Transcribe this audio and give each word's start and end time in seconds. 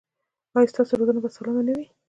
ایا 0.55 0.71
ستاسو 0.71 0.93
روزنه 0.99 1.19
به 1.23 1.29
سالمه 1.35 1.61
نه 1.67 1.73
وي؟ 1.77 1.85